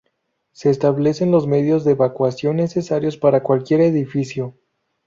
[0.51, 4.55] Se establecen los medios de evacuación necesarios para cualquier edificio.